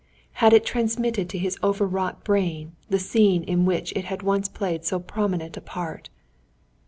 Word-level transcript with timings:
Had 0.41 0.51
it 0.51 0.65
transmitted 0.65 1.29
to 1.29 1.37
his 1.37 1.59
over 1.61 1.85
wrought 1.85 2.23
brain, 2.23 2.71
the 2.89 2.97
scene 2.97 3.43
in 3.43 3.65
which 3.65 3.93
it 3.95 4.05
had 4.05 4.23
once 4.23 4.49
played 4.49 4.83
so 4.83 4.99
prominent 4.99 5.55
a 5.57 5.61
part? 5.61 6.09